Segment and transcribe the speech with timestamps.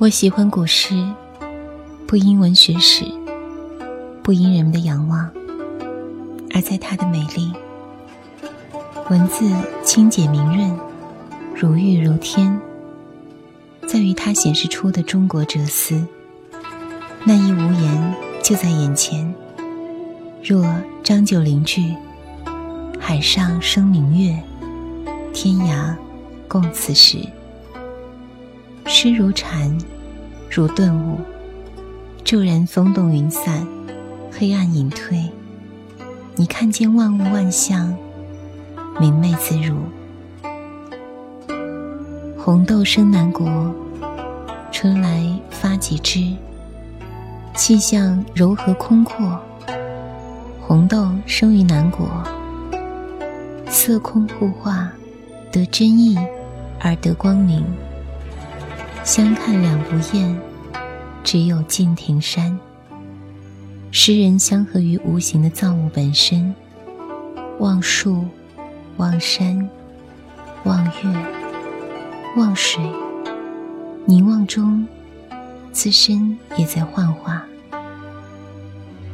[0.00, 0.94] 我喜欢古诗，
[2.06, 3.04] 不因文学史，
[4.22, 5.28] 不因人们的仰望，
[6.54, 7.52] 而在它的美丽。
[9.10, 9.52] 文字
[9.82, 10.78] 清简明润，
[11.52, 12.60] 如玉如天，
[13.88, 16.06] 在于它显示出的中国哲思。
[17.24, 19.34] 那一无言就在眼前，
[20.44, 20.64] 若
[21.02, 21.92] 张九龄句
[23.00, 24.40] ：“海上生明月，
[25.34, 25.92] 天涯
[26.46, 27.18] 共此时。”
[28.90, 29.76] 诗如禅，
[30.50, 31.18] 如顿悟，
[32.24, 33.66] 骤然风动云散，
[34.32, 35.30] 黑暗隐退，
[36.36, 37.94] 你看见万物万象，
[38.98, 39.76] 明媚自如。
[42.38, 43.46] 红豆生南国，
[44.72, 46.34] 春来发几枝，
[47.54, 49.38] 气象柔和空阔。
[50.66, 52.08] 红豆生于南国，
[53.68, 54.90] 色空互化，
[55.52, 56.16] 得真意
[56.80, 57.62] 而得光明。
[59.04, 60.40] 相看两不厌，
[61.24, 62.58] 只有敬亭山。
[63.90, 66.54] 诗人相合于无形的造物本身，
[67.58, 68.24] 望树，
[68.98, 69.68] 望山，
[70.64, 71.26] 望月，
[72.36, 72.82] 望水，
[74.04, 74.86] 凝望中，
[75.72, 77.44] 自身也在幻化。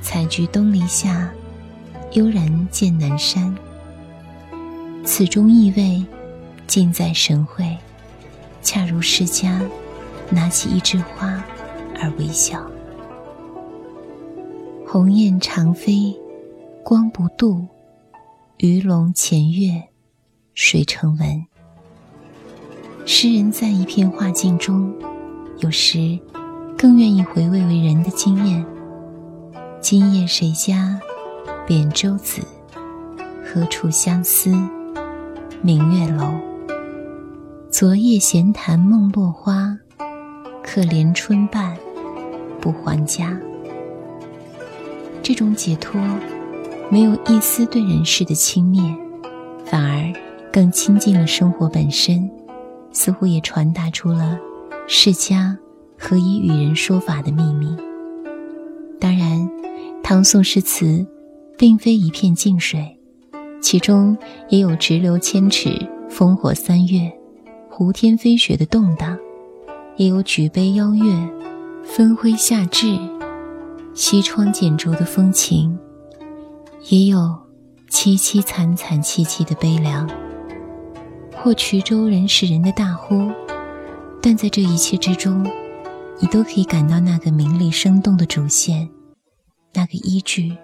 [0.00, 1.30] 采菊东篱下，
[2.12, 3.54] 悠然见南山。
[5.04, 6.04] 此中意味，
[6.66, 7.76] 尽在神会，
[8.70, 9.60] 恰如释迦。
[10.32, 11.42] 拿起一枝花
[12.00, 12.64] 而微笑，
[14.86, 16.16] 鸿雁长飞，
[16.84, 17.66] 光不度；
[18.58, 19.88] 鱼龙潜跃，
[20.54, 21.44] 水成文。
[23.04, 24.94] 诗人在一片画境中，
[25.58, 26.16] 有时
[26.78, 28.64] 更愿意回味为人的经验。
[29.80, 31.00] 今夜谁家
[31.66, 32.40] 扁舟子？
[33.44, 34.54] 何处相思？
[35.60, 36.49] 明月楼。
[37.70, 39.78] 昨夜闲谈梦落花。
[40.62, 41.76] 可怜春半
[42.60, 43.40] 不还家。
[45.22, 46.00] 这种解脱，
[46.90, 48.94] 没有一丝对人世的轻蔑，
[49.64, 50.12] 反而
[50.52, 52.28] 更亲近了生活本身，
[52.92, 54.38] 似乎也传达出了
[54.88, 55.56] 释迦
[55.96, 57.76] 何以与人说法的秘密。
[58.98, 59.48] 当然，
[60.02, 61.06] 唐宋诗词
[61.56, 62.98] 并非一片静水，
[63.62, 64.16] 其中
[64.48, 65.70] 也有直流千尺、
[66.10, 67.10] 烽火三月、
[67.80, 69.18] 胡天飞雪的动荡。
[69.96, 71.14] 也有举杯邀月、
[71.82, 72.98] 分辉下至、
[73.94, 75.78] 西窗剪烛的风情，
[76.90, 77.18] 也有
[77.88, 80.06] 凄凄惨惨戚戚的悲凉，
[81.34, 83.30] 或衢州人是人的大呼。
[84.20, 85.42] 但在这一切之中，
[86.18, 88.86] 你都可以感到那个明丽生动的主线，
[89.72, 90.54] 那个依据，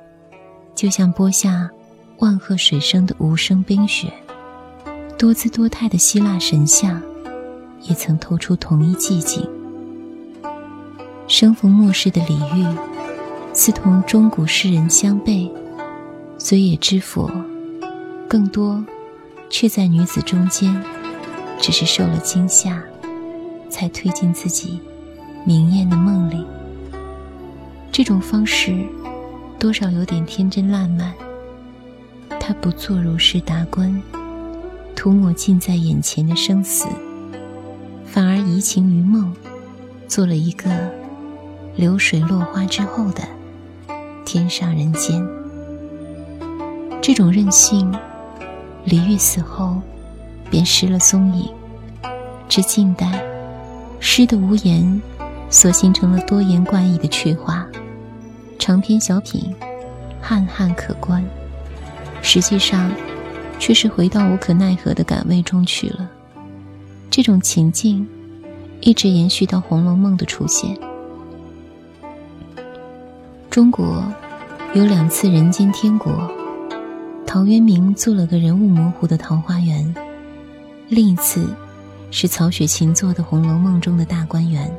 [0.75, 1.71] 就像播下
[2.19, 4.12] 万壑水声的无声冰雪，
[5.19, 7.03] 多姿多态的希腊神像。
[7.82, 9.49] 也曾透出同一寂静。
[11.28, 12.77] 生逢末世的李煜，
[13.53, 15.50] 似同中古诗人相悖，
[16.38, 17.31] 虽也知佛，
[18.28, 18.84] 更多
[19.50, 20.82] 却在女子中间，
[21.60, 22.83] 只是受了惊吓，
[23.69, 24.81] 才推进自己
[25.44, 26.44] 明艳的梦里。
[27.93, 28.77] 这种方式，
[29.59, 31.12] 多少有点天真烂漫。
[32.41, 34.00] 他不做如是达观，
[34.97, 36.89] 涂抹近在眼前的生死。
[38.07, 39.33] 反而移情于梦，
[40.09, 40.71] 做了一个
[41.77, 43.23] 流水落花之后的
[44.25, 45.25] 天上人间。
[47.03, 47.95] 这种任性，
[48.84, 49.81] 李煜死后
[50.51, 51.53] 便失了踪影。
[52.49, 53.23] 至近代，
[54.01, 55.03] 诗的无言
[55.51, 57.67] 所形成了多言怪异的趣话，
[58.59, 59.55] 长篇小品
[60.23, 61.23] 汉汉可观，
[62.23, 62.91] 实际上
[63.59, 66.09] 却是回到无可奈何的感味中去了。
[67.11, 68.06] 这种情境
[68.81, 70.77] 一直延续到《红楼梦》的出现。
[73.50, 74.05] 中国
[74.75, 76.31] 有两次人间天国，
[77.27, 79.95] 陶渊明做了个人物模糊的桃花源；
[80.89, 81.48] 另一次
[82.10, 84.71] 是曹雪芹做的《红楼梦》中的大观园。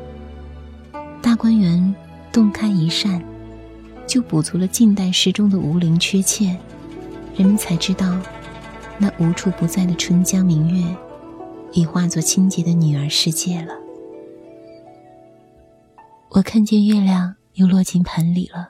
[1.21, 1.95] 大观园
[2.31, 3.19] 洞开一扇，
[4.05, 6.55] 就补足了近代诗中的无灵缺欠，
[7.35, 8.15] 人们才知道
[8.99, 10.97] 那无处不在的春江明月。
[11.73, 13.73] 已化作清洁的女儿世界了。
[16.29, 18.69] 我看见月亮又落进盆里了，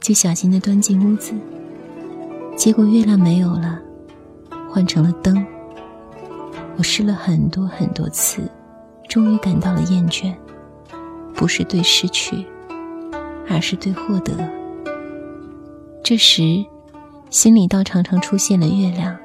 [0.00, 1.34] 就小心的端进屋子。
[2.56, 3.78] 结果月亮没有了，
[4.70, 5.44] 换成了灯。
[6.78, 8.50] 我试了很多很多次，
[9.06, 10.34] 终于感到了厌倦，
[11.34, 12.46] 不是对失去，
[13.46, 14.32] 而是对获得。
[16.02, 16.64] 这时，
[17.30, 19.16] 心里倒常常出现了月亮。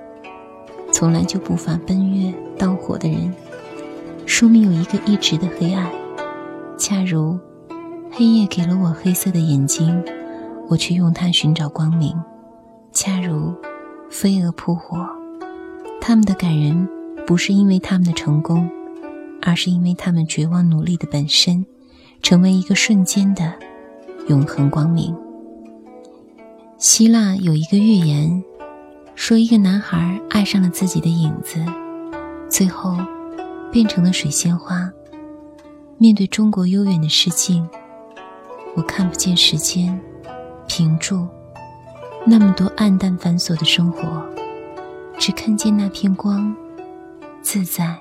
[0.94, 2.34] 从来就不乏奔月。
[2.58, 3.34] 盗火的人，
[4.26, 5.92] 说明有一个一直的黑暗，
[6.78, 7.38] 恰如
[8.10, 10.02] 黑夜给了我黑色的眼睛，
[10.70, 12.14] 我却用它寻找光明；
[12.94, 13.54] 恰如
[14.10, 15.06] 飞蛾扑火，
[16.00, 16.88] 他们的感人
[17.28, 18.70] 不是因为他们的成功，
[19.42, 21.66] 而是因为他们绝望努力的本身，
[22.22, 23.54] 成为一个瞬间的
[24.30, 25.14] 永恒光明。
[26.86, 28.44] 希腊有一个寓言，
[29.16, 31.66] 说一个男孩爱上了自己的影子，
[32.48, 32.96] 最后
[33.72, 34.88] 变成了水仙花。
[35.98, 37.68] 面对中国悠远的诗境，
[38.76, 40.00] 我看不见时间
[40.68, 41.28] 屏住
[42.24, 44.24] 那么多暗淡繁琐的生活，
[45.18, 46.56] 只看见那片光，
[47.42, 47.98] 自在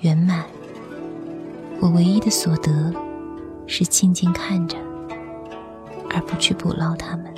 [0.00, 0.46] 圆满。
[1.78, 2.90] 我唯一的所得
[3.66, 4.78] 是静静看着，
[6.08, 7.30] 而不去捕捞它们。